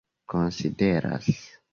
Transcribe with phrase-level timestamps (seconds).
[0.31, 1.27] konsideras